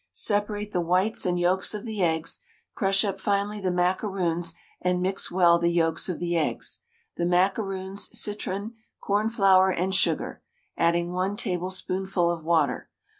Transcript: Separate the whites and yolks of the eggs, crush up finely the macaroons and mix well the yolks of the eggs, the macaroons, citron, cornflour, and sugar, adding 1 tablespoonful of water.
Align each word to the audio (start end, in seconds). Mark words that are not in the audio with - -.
Separate 0.13 0.71
the 0.71 0.81
whites 0.81 1.27
and 1.27 1.39
yolks 1.39 1.75
of 1.75 1.85
the 1.85 2.01
eggs, 2.01 2.39
crush 2.73 3.05
up 3.05 3.19
finely 3.21 3.61
the 3.61 3.69
macaroons 3.69 4.55
and 4.81 4.99
mix 4.99 5.29
well 5.29 5.59
the 5.59 5.69
yolks 5.69 6.09
of 6.09 6.17
the 6.17 6.35
eggs, 6.35 6.79
the 7.17 7.25
macaroons, 7.27 8.09
citron, 8.19 8.73
cornflour, 8.99 9.69
and 9.69 9.93
sugar, 9.93 10.41
adding 10.75 11.13
1 11.13 11.37
tablespoonful 11.37 12.31
of 12.31 12.43
water. 12.43 12.89